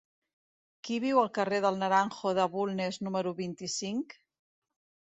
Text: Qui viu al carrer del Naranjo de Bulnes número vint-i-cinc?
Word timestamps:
Qui 0.87 0.97
viu 1.03 1.21
al 1.23 1.29
carrer 1.35 1.59
del 1.67 1.77
Naranjo 1.83 2.35
de 2.41 2.49
Bulnes 2.57 3.01
número 3.09 3.39
vint-i-cinc? 3.45 4.23